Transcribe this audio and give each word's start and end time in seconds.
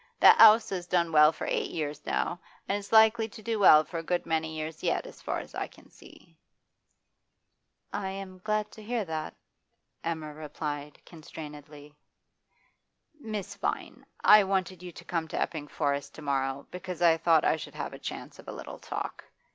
The 0.19 0.33
'ouse 0.41 0.71
has 0.71 0.87
done 0.87 1.11
well 1.11 1.31
for 1.31 1.45
eight 1.45 1.69
years 1.69 2.03
now, 2.07 2.39
an' 2.67 2.79
it's 2.79 2.91
likely 2.91 3.29
to 3.29 3.43
do 3.43 3.59
well 3.59 3.83
for 3.83 3.99
a 3.99 4.03
good 4.03 4.25
many 4.25 4.55
years 4.55 4.81
yet, 4.81 5.05
as 5.05 5.21
far 5.21 5.37
as 5.37 5.53
I 5.53 5.67
can 5.67 5.91
see.' 5.91 6.39
'I 7.93 8.09
am 8.09 8.37
glad 8.43 8.71
to 8.71 8.81
hear 8.81 9.05
that,' 9.05 9.35
Emma 10.03 10.33
replied 10.33 10.97
constrainedly. 11.05 11.93
'Miss 13.19 13.53
Vine, 13.57 14.03
I 14.23 14.43
wanted 14.43 14.81
you 14.81 14.91
to 14.91 15.05
come 15.05 15.27
to 15.27 15.39
Epping 15.39 15.67
Forest 15.67 16.15
to 16.15 16.23
morrow 16.23 16.65
because 16.71 17.03
I 17.03 17.17
thought 17.17 17.45
I 17.45 17.55
should 17.57 17.75
have 17.75 17.93
a 17.93 17.99
chance 17.99 18.39
of 18.39 18.47
a 18.47 18.51
little 18.53 18.79
talk. 18.79 19.25